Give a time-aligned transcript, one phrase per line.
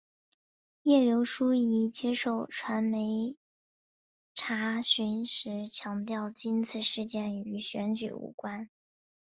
[0.81, 3.37] 叶刘淑仪接受传媒
[4.33, 8.67] 查询时强调今次事件与选举无关。